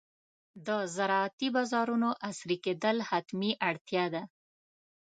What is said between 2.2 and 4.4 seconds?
عصري کېدل حتمي اړتیا ده.